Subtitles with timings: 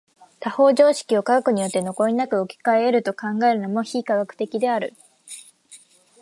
[0.39, 4.95] 他方常識を科学によって残りなく置き換え得ると考えるのも非科学的である。